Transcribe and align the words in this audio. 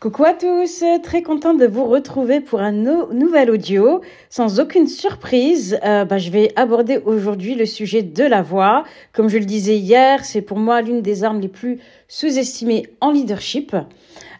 Coucou 0.00 0.24
à 0.24 0.32
tous, 0.32 0.82
très 1.02 1.20
contente 1.20 1.58
de 1.58 1.66
vous 1.66 1.84
retrouver 1.84 2.40
pour 2.40 2.60
un 2.62 2.72
nouvel 2.72 3.50
audio. 3.50 4.00
Sans 4.30 4.58
aucune 4.58 4.86
surprise, 4.86 5.78
euh, 5.84 6.06
bah, 6.06 6.16
je 6.16 6.30
vais 6.30 6.52
aborder 6.56 6.96
aujourd'hui 7.04 7.54
le 7.54 7.66
sujet 7.66 8.02
de 8.02 8.24
la 8.24 8.40
voix. 8.40 8.84
Comme 9.12 9.28
je 9.28 9.36
le 9.36 9.44
disais 9.44 9.76
hier, 9.76 10.24
c'est 10.24 10.40
pour 10.40 10.56
moi 10.56 10.80
l'une 10.80 11.02
des 11.02 11.22
armes 11.22 11.38
les 11.38 11.48
plus 11.48 11.80
sous-estimées 12.08 12.86
en 13.02 13.10
leadership. 13.10 13.76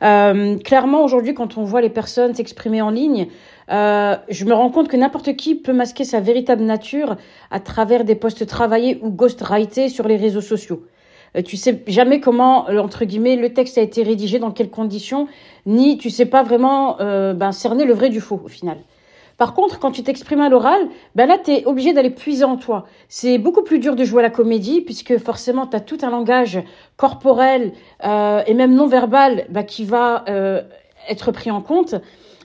Euh, 0.02 0.56
clairement, 0.56 1.04
aujourd'hui, 1.04 1.34
quand 1.34 1.58
on 1.58 1.64
voit 1.64 1.82
les 1.82 1.90
personnes 1.90 2.34
s'exprimer 2.34 2.80
en 2.80 2.88
ligne, 2.88 3.26
euh, 3.70 4.16
je 4.30 4.46
me 4.46 4.54
rends 4.54 4.70
compte 4.70 4.88
que 4.88 4.96
n'importe 4.96 5.36
qui 5.36 5.56
peut 5.56 5.74
masquer 5.74 6.04
sa 6.04 6.20
véritable 6.20 6.62
nature 6.62 7.18
à 7.50 7.60
travers 7.60 8.04
des 8.04 8.14
posts 8.14 8.46
travaillés 8.46 8.98
ou 9.02 9.10
ghostwrités 9.10 9.90
sur 9.90 10.08
les 10.08 10.16
réseaux 10.16 10.40
sociaux. 10.40 10.86
Euh, 11.36 11.42
tu 11.42 11.56
sais 11.56 11.82
jamais 11.86 12.20
comment, 12.20 12.68
euh, 12.68 12.78
entre 12.78 13.04
guillemets, 13.04 13.36
le 13.36 13.52
texte 13.52 13.78
a 13.78 13.82
été 13.82 14.02
rédigé, 14.02 14.38
dans 14.38 14.50
quelles 14.50 14.70
conditions, 14.70 15.28
ni 15.66 15.98
tu 15.98 16.10
sais 16.10 16.26
pas 16.26 16.42
vraiment 16.42 17.00
euh, 17.00 17.32
ben, 17.34 17.52
cerner 17.52 17.84
le 17.84 17.94
vrai 17.94 18.08
du 18.08 18.20
faux 18.20 18.40
au 18.44 18.48
final. 18.48 18.78
Par 19.36 19.54
contre, 19.54 19.78
quand 19.78 19.90
tu 19.90 20.02
t'exprimes 20.02 20.42
à 20.42 20.50
l'oral, 20.50 20.88
ben 21.14 21.26
là, 21.26 21.38
tu 21.42 21.52
es 21.52 21.64
obligé 21.64 21.94
d'aller 21.94 22.10
puiser 22.10 22.44
en 22.44 22.56
toi. 22.56 22.84
C'est 23.08 23.38
beaucoup 23.38 23.62
plus 23.62 23.78
dur 23.78 23.96
de 23.96 24.04
jouer 24.04 24.20
à 24.20 24.22
la 24.22 24.30
comédie, 24.30 24.82
puisque 24.82 25.16
forcément, 25.16 25.66
tu 25.66 25.76
as 25.76 25.80
tout 25.80 25.96
un 26.02 26.10
langage 26.10 26.62
corporel 26.98 27.72
et 28.04 28.52
même 28.52 28.74
non 28.74 28.86
verbal 28.86 29.46
ben, 29.48 29.62
qui 29.62 29.86
va 29.86 30.26
être 31.08 31.32
pris 31.32 31.50
en 31.50 31.62
compte. 31.62 31.94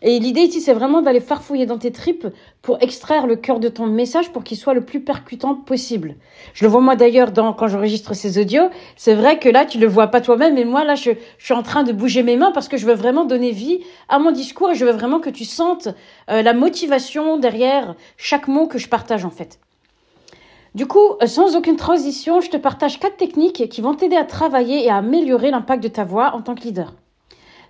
Et 0.02 0.20
l'idée 0.20 0.42
ici, 0.42 0.60
c'est 0.60 0.74
vraiment 0.74 1.02
d'aller 1.02 1.22
farfouiller 1.22 1.66
dans 1.66 1.78
tes 1.78 1.92
tripes 1.92 2.28
pour 2.62 2.82
extraire 2.82 3.28
le 3.28 3.38
cœur 3.38 3.60
de 3.60 3.70
ton 3.70 3.86
message 3.86 4.32
pour 4.32 4.44
qu'il 4.44 4.58
soit 4.58 4.74
le 4.74 4.82
plus 4.82 5.00
percutant 5.00 5.56
possible. 5.56 6.16
Je 6.54 6.66
le 6.66 6.70
vois 6.70 6.82
moi 6.82 6.96
d'ailleurs 6.96 7.32
dans 7.32 7.54
quand 7.54 7.68
j'enregistre 7.68 8.14
ces 8.14 8.38
audios. 8.38 8.70
C'est 8.98 9.16
vrai 9.16 9.40
que 9.40 9.48
là, 9.48 9.66
tu 9.66 9.78
le 9.80 9.88
vois 9.88 10.08
pas 10.08 10.20
toi-même, 10.20 10.56
mais 10.56 10.66
moi 10.66 10.84
là, 10.84 10.96
je, 10.96 11.12
suis 11.40 11.54
en 11.54 11.64
train 11.64 11.84
de 11.84 11.94
bouger 11.94 12.24
mes 12.24 12.36
mains 12.36 12.52
parce 12.52 12.68
que 12.68 12.78
je 12.78 12.86
veux 12.86 12.94
vraiment 12.94 13.24
donner 13.24 13.52
vie 13.52 13.80
à 14.10 14.20
mon 14.20 14.32
discours 14.32 14.72
et 14.72 14.76
je 14.76 14.84
veux 14.84 14.92
vraiment 14.92 15.20
que 15.20 15.30
tu 15.30 15.46
sentes 15.46 15.88
euh, 16.30 16.42
la 16.42 16.54
motivation 16.54 17.38
derrière 17.38 17.96
chaque 18.18 18.50
mot 18.50 18.68
que 18.68 18.78
je 18.78 18.90
partage 18.90 19.24
en 19.24 19.30
fait. 19.30 19.60
Du 20.76 20.88
coup, 20.88 21.14
euh, 21.22 21.28
sans 21.28 21.56
aucune 21.56 21.78
transition, 21.78 22.42
je 22.42 22.50
te 22.50 22.58
partage 22.58 23.00
quatre 23.00 23.16
techniques 23.16 23.70
qui 23.70 23.80
vont 23.80 23.94
t'aider 23.94 24.18
à 24.18 24.26
travailler 24.26 24.84
et 24.84 24.90
à 24.90 24.98
améliorer 24.98 25.52
l'impact 25.52 25.82
de 25.82 25.88
ta 25.88 26.04
voix 26.04 26.36
en 26.36 26.42
tant 26.42 26.54
que 26.54 26.64
leader. 26.64 26.94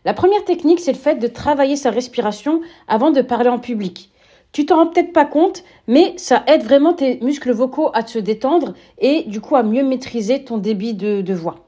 La 0.05 0.13
première 0.13 0.45
technique, 0.45 0.79
c'est 0.79 0.91
le 0.91 0.99
fait 0.99 1.15
de 1.15 1.27
travailler 1.27 1.75
sa 1.75 1.89
respiration 1.89 2.61
avant 2.87 3.09
de 3.09 3.21
parler 3.21 3.49
en 3.49 3.57
public. 3.57 4.11
Tu 4.51 4.67
t'en 4.67 4.77
rends 4.77 4.87
peut-être 4.87 5.11
pas 5.11 5.25
compte, 5.25 5.63
mais 5.87 6.13
ça 6.17 6.43
aide 6.45 6.63
vraiment 6.63 6.93
tes 6.93 7.19
muscles 7.21 7.51
vocaux 7.51 7.89
à 7.95 8.05
se 8.05 8.19
détendre 8.19 8.75
et 8.99 9.23
du 9.23 9.41
coup 9.41 9.55
à 9.55 9.63
mieux 9.63 9.83
maîtriser 9.83 10.43
ton 10.43 10.59
débit 10.59 10.93
de, 10.93 11.21
de 11.21 11.33
voix. 11.33 11.65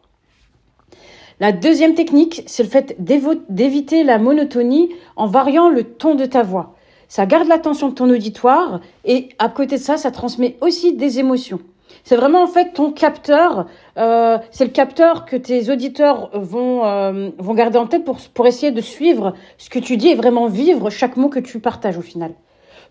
La 1.40 1.52
deuxième 1.52 1.96
technique, 1.96 2.44
c'est 2.46 2.64
le 2.64 2.70
fait 2.70 2.96
d'éviter 3.00 4.04
la 4.04 4.20
monotonie 4.20 4.90
en 5.16 5.26
variant 5.26 5.70
le 5.70 5.84
ton 5.84 6.14
de 6.14 6.26
ta 6.26 6.44
voix. 6.44 6.76
Ça 7.08 7.26
garde 7.26 7.48
l'attention 7.48 7.90
de 7.90 7.96
ton 7.96 8.10
auditoire 8.10 8.82
et 9.04 9.30
à 9.40 9.50
côté 9.50 9.78
de 9.78 9.82
ça, 9.82 9.98
ça 9.98 10.12
transmet 10.12 10.58
aussi 10.62 10.94
des 10.94 11.20
émotions. 11.20 11.60
C'est 12.08 12.16
vraiment 12.16 12.42
en 12.42 12.48
fait 12.48 12.72
ton 12.72 12.94
capteur, 12.94 13.66
euh, 13.98 14.38
c'est 14.52 14.64
le 14.64 14.72
capteur 14.72 15.26
que 15.26 15.36
tes 15.36 15.70
auditeurs 15.70 16.30
vont, 16.34 16.86
euh, 16.86 17.32
vont 17.38 17.54
garder 17.54 17.78
en 17.78 17.86
tête 17.86 18.06
pour, 18.06 18.16
pour 18.34 18.48
essayer 18.48 18.72
de 18.72 18.80
suivre 18.80 19.34
ce 19.58 19.70
que 19.70 19.78
tu 19.78 19.98
dis 19.98 20.08
et 20.08 20.16
vraiment 20.16 20.48
vivre 20.48 20.90
chaque 20.90 21.18
mot 21.18 21.28
que 21.28 21.40
tu 21.40 21.60
partages 21.60 21.98
au 21.98 22.02
final. 22.02 22.32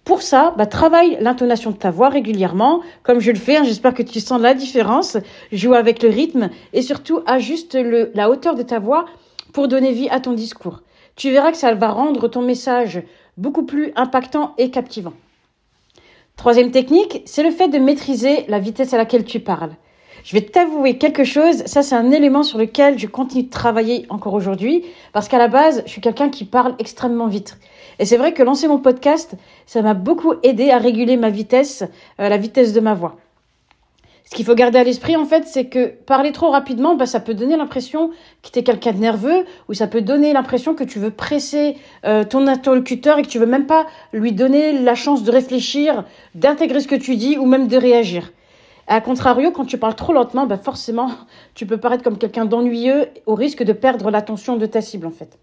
Pour 0.05 0.21
ça, 0.21 0.53
bah, 0.59 0.67
travaille 0.67 1.17
l'intonation 1.23 1.71
de 1.71 1.79
ta 1.79 1.91
voix 1.91 2.11
régulièrement, 2.11 2.83
comme 3.05 3.21
je 3.21 3.31
le 3.31 3.39
fais. 3.39 3.57
Hein, 3.57 3.65
J'espère 3.65 3.95
que 3.95 4.03
tu 4.03 4.21
sens 4.21 4.39
la 4.39 4.53
différence. 4.53 5.17
Joue 5.51 5.73
avec 5.73 6.03
le 6.03 6.11
rythme 6.11 6.51
et 6.75 6.83
surtout 6.83 7.21
ajuste 7.25 7.75
le, 7.75 8.11
la 8.13 8.29
hauteur 8.29 8.55
de 8.55 8.65
ta 8.65 8.81
voix 8.81 9.07
pour 9.55 9.67
donner 9.67 9.93
vie 9.93 10.11
à 10.11 10.21
ton 10.21 10.35
discours. 10.35 10.83
Tu 11.15 11.31
verras 11.31 11.53
que 11.53 11.57
ça 11.57 11.73
va 11.73 11.89
rendre 11.89 12.29
ton 12.29 12.43
message 12.43 13.03
beaucoup 13.39 13.65
plus 13.65 13.93
impactant 13.97 14.53
et 14.59 14.71
captivant. 14.71 15.15
Troisième 16.37 16.71
technique, 16.71 17.23
c'est 17.25 17.43
le 17.43 17.51
fait 17.51 17.69
de 17.69 17.79
maîtriser 17.79 18.45
la 18.49 18.59
vitesse 18.59 18.93
à 18.93 18.99
laquelle 18.99 19.25
tu 19.25 19.41
parles. 19.41 19.73
Je 20.23 20.37
vais 20.37 20.43
t'avouer 20.43 20.99
quelque 20.99 21.25
chose, 21.25 21.65
ça 21.65 21.83
c'est 21.83 21.95
un 21.95 22.11
élément 22.11 22.43
sur 22.43 22.59
lequel 22.59 22.99
je 22.99 23.07
continue 23.07 23.45
de 23.45 23.51
travailler 23.51 24.05
encore 24.11 24.35
aujourd'hui, 24.35 24.85
parce 25.15 25.29
qu'à 25.29 25.39
la 25.39 25.49
base, 25.49 25.83
je 25.87 25.91
suis 25.91 26.03
quelqu'un 26.03 26.29
qui 26.29 26.45
parle 26.45 26.75
extrêmement 26.79 27.27
vite. 27.27 27.59
Et 27.99 28.05
c'est 28.05 28.19
vrai 28.19 28.35
que 28.35 28.43
lancer 28.43 28.69
mon 28.69 28.79
podcast, 28.79 29.35
ça 29.65 29.81
m'a 29.81 29.95
beaucoup 29.95 30.35
aidé 30.43 30.71
à 30.71 30.77
réguler 30.77 31.17
ma 31.17 31.31
vitesse, 31.31 31.85
euh, 32.21 32.29
la 32.29 32.37
vitesse 32.37 32.75
de 32.75 32.81
ma 32.81 32.93
voix. 32.93 33.17
Ce 34.29 34.35
qu'il 34.35 34.45
faut 34.45 34.57
garder 34.57 34.81
à 34.81 34.85
l'esprit, 34.85 35.15
en 35.15 35.25
fait, 35.25 35.47
c'est 35.47 35.67
que 35.67 35.87
parler 35.87 36.33
trop 36.33 36.51
rapidement, 36.51 36.97
bah, 36.97 37.07
ça 37.07 37.21
peut 37.21 37.33
donner 37.33 37.57
l'impression 37.57 38.11
que 38.43 38.51
tu 38.51 38.59
es 38.59 38.65
quelqu'un 38.65 38.93
de 38.93 38.99
nerveux, 38.99 39.45
ou 39.69 39.75
ça 39.75 39.87
peut 39.87 40.03
donner 40.03 40.33
l'impression 40.33 40.75
que 40.75 40.83
tu 40.83 40.99
veux 40.99 41.13
presser 41.13 41.77
euh, 42.05 42.25
ton 42.25 42.49
interlocuteur 42.49 43.19
et 43.19 43.23
que 43.23 43.29
tu 43.29 43.39
veux 43.39 43.47
même 43.47 43.67
pas 43.67 43.87
lui 44.13 44.33
donner 44.33 44.73
la 44.73 44.97
chance 44.97 45.23
de 45.23 45.31
réfléchir, 45.31 46.05
d'intégrer 46.35 46.81
ce 46.81 46.89
que 46.89 46.97
tu 46.97 47.15
dis 47.15 47.39
ou 47.39 47.47
même 47.47 47.69
de 47.69 47.77
réagir. 47.77 48.33
A 48.89 49.01
contrario, 49.01 49.53
quand 49.53 49.65
tu 49.65 49.79
parles 49.79 49.95
trop 49.95 50.13
lentement, 50.13 50.47
bah 50.47 50.59
forcément, 50.59 51.11
tu 51.55 51.65
peux 51.65 51.79
paraître 51.79 52.03
comme 52.03 52.19
quelqu'un 52.19 52.47
d'ennuyeux 52.47 53.07
au 53.27 53.37
risque 53.37 53.63
de 53.63 53.73
perdre 53.73 54.11
l'attention 54.11 54.57
de 54.57 54.67
ta 54.67 54.81
cible, 54.81 55.07
en 55.07 55.13
fait. 55.13 55.39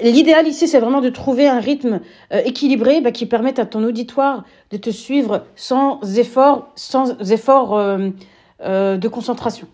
L'idéal 0.00 0.46
ici, 0.46 0.68
c'est 0.68 0.78
vraiment 0.78 1.00
de 1.00 1.08
trouver 1.08 1.48
un 1.48 1.60
rythme 1.60 2.00
euh, 2.32 2.40
équilibré 2.44 3.00
bah, 3.00 3.10
qui 3.10 3.26
permette 3.26 3.58
à 3.58 3.66
ton 3.66 3.82
auditoire 3.82 4.44
de 4.70 4.76
te 4.76 4.90
suivre 4.90 5.44
sans 5.56 6.00
effort, 6.18 6.68
sans 6.76 7.18
effort 7.32 7.76
euh, 7.76 8.10
euh, 8.62 8.96
de 8.96 9.08
concentration. 9.08 9.66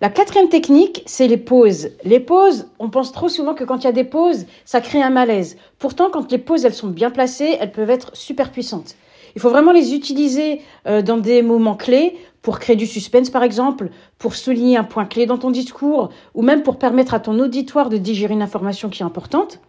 La 0.00 0.08
quatrième 0.08 0.48
technique, 0.48 1.02
c'est 1.06 1.28
les 1.28 1.36
pauses. 1.36 1.90
Les 2.04 2.20
pauses, 2.20 2.68
on 2.78 2.88
pense 2.88 3.12
trop 3.12 3.28
souvent 3.28 3.54
que 3.54 3.64
quand 3.64 3.78
il 3.78 3.84
y 3.84 3.88
a 3.88 3.92
des 3.92 4.04
pauses, 4.04 4.46
ça 4.64 4.80
crée 4.80 5.02
un 5.02 5.10
malaise. 5.10 5.58
Pourtant, 5.78 6.08
quand 6.10 6.32
les 6.32 6.38
pauses, 6.38 6.66
sont 6.70 6.88
bien 6.88 7.10
placées, 7.10 7.58
elles 7.60 7.70
peuvent 7.70 7.90
être 7.90 8.16
super 8.16 8.50
puissantes. 8.50 8.96
Il 9.36 9.42
faut 9.42 9.50
vraiment 9.50 9.72
les 9.72 9.94
utiliser 9.94 10.62
dans 10.86 11.18
des 11.18 11.42
moments 11.42 11.76
clés 11.76 12.18
pour 12.42 12.58
créer 12.58 12.76
du 12.76 12.86
suspense, 12.86 13.30
par 13.30 13.42
exemple, 13.42 13.90
pour 14.18 14.34
souligner 14.34 14.76
un 14.76 14.84
point 14.84 15.04
clé 15.04 15.26
dans 15.26 15.38
ton 15.38 15.50
discours, 15.50 16.10
ou 16.34 16.42
même 16.42 16.62
pour 16.62 16.78
permettre 16.78 17.14
à 17.14 17.20
ton 17.20 17.38
auditoire 17.38 17.90
de 17.90 17.98
digérer 17.98 18.34
une 18.34 18.42
information 18.42 18.88
qui 18.88 19.02
est 19.02 19.06
importante. 19.06 19.60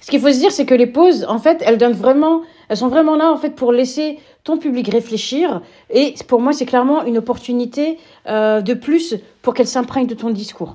Ce 0.00 0.10
qu'il 0.10 0.20
faut 0.20 0.30
se 0.30 0.38
dire, 0.38 0.52
c'est 0.52 0.66
que 0.66 0.74
les 0.74 0.86
pauses, 0.86 1.24
en 1.28 1.38
fait, 1.38 1.62
elles 1.64 1.78
donnent 1.78 1.92
vraiment, 1.92 2.42
elles 2.68 2.76
sont 2.76 2.88
vraiment 2.88 3.16
là, 3.16 3.32
en 3.32 3.36
fait, 3.36 3.50
pour 3.50 3.72
laisser 3.72 4.18
ton 4.44 4.58
public 4.58 4.88
réfléchir. 4.88 5.62
Et 5.90 6.14
pour 6.28 6.40
moi, 6.40 6.52
c'est 6.52 6.66
clairement 6.66 7.04
une 7.04 7.18
opportunité 7.18 7.98
euh, 8.28 8.60
de 8.60 8.74
plus 8.74 9.16
pour 9.42 9.54
qu'elle 9.54 9.66
s'imprègne 9.66 10.06
de 10.06 10.14
ton 10.14 10.30
discours. 10.30 10.74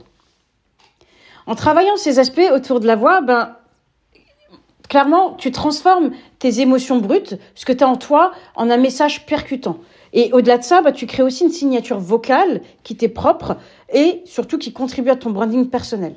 En 1.47 1.55
travaillant 1.55 1.97
ces 1.97 2.19
aspects 2.19 2.49
autour 2.53 2.79
de 2.79 2.87
la 2.87 2.95
voix, 2.95 3.21
ben, 3.21 3.55
clairement, 4.91 5.35
tu 5.35 5.51
transformes 5.51 6.11
tes 6.37 6.59
émotions 6.59 6.97
brutes, 6.97 7.35
ce 7.55 7.63
que 7.63 7.71
tu 7.71 7.81
as 7.81 7.87
en 7.87 7.95
toi, 7.95 8.33
en 8.55 8.69
un 8.69 8.75
message 8.75 9.25
percutant. 9.25 9.77
Et 10.11 10.33
au-delà 10.33 10.57
de 10.57 10.63
ça, 10.63 10.81
bah, 10.81 10.91
tu 10.91 11.05
crées 11.05 11.23
aussi 11.23 11.45
une 11.45 11.49
signature 11.49 11.97
vocale 11.97 12.59
qui 12.83 12.97
t'est 12.97 13.07
propre 13.07 13.55
et 13.93 14.21
surtout 14.25 14.57
qui 14.57 14.73
contribue 14.73 15.09
à 15.09 15.15
ton 15.15 15.29
branding 15.29 15.69
personnel. 15.69 16.15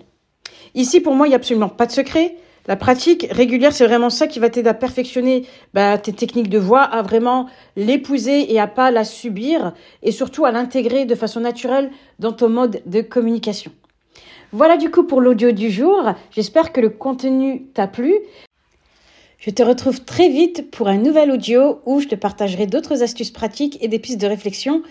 Ici, 0.74 1.00
pour 1.00 1.14
moi, 1.14 1.28
il 1.28 1.30
n'y 1.30 1.34
a 1.34 1.36
absolument 1.36 1.68
pas 1.68 1.86
de 1.86 1.92
secret. 1.92 2.34
La 2.66 2.74
pratique 2.74 3.28
régulière, 3.30 3.72
c'est 3.72 3.86
vraiment 3.86 4.10
ça 4.10 4.26
qui 4.26 4.40
va 4.40 4.50
t'aider 4.50 4.70
à 4.70 4.74
perfectionner 4.74 5.46
bah, 5.72 5.96
tes 5.96 6.12
techniques 6.12 6.50
de 6.50 6.58
voix, 6.58 6.82
à 6.82 7.02
vraiment 7.02 7.46
l'épouser 7.76 8.52
et 8.52 8.58
à 8.58 8.66
pas 8.66 8.90
la 8.90 9.04
subir, 9.04 9.72
et 10.02 10.10
surtout 10.10 10.46
à 10.46 10.50
l'intégrer 10.50 11.04
de 11.04 11.14
façon 11.14 11.38
naturelle 11.38 11.92
dans 12.18 12.32
ton 12.32 12.48
mode 12.48 12.82
de 12.86 13.02
communication. 13.02 13.70
Voilà 14.50 14.76
du 14.76 14.90
coup 14.90 15.04
pour 15.04 15.20
l'audio 15.20 15.52
du 15.52 15.70
jour. 15.70 16.12
J'espère 16.32 16.72
que 16.72 16.80
le 16.80 16.88
contenu 16.88 17.66
t'a 17.72 17.86
plu. 17.86 18.14
Je 19.38 19.50
te 19.50 19.62
retrouve 19.62 20.04
très 20.04 20.28
vite 20.28 20.70
pour 20.70 20.88
un 20.88 20.96
nouvel 20.96 21.30
audio 21.30 21.80
où 21.86 22.00
je 22.00 22.08
te 22.08 22.14
partagerai 22.14 22.66
d'autres 22.66 23.02
astuces 23.02 23.30
pratiques 23.30 23.78
et 23.82 23.88
des 23.88 23.98
pistes 23.98 24.20
de 24.20 24.26
réflexion 24.26 24.82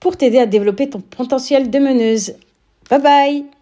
pour 0.00 0.16
t'aider 0.16 0.38
à 0.38 0.46
développer 0.46 0.88
ton 0.88 1.00
potentiel 1.00 1.70
de 1.70 1.78
meneuse. 1.78 2.34
Bye 2.90 3.02
bye 3.02 3.59